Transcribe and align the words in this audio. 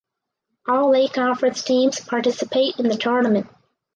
All 0.67 0.95
eight 0.95 1.13
conference 1.13 1.61
teams 1.61 1.99
participate 1.99 2.79
in 2.79 2.87
the 2.87 2.95
tournament. 2.97 3.45